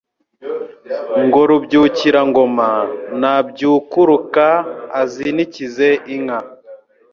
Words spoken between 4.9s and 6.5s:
azinikize inka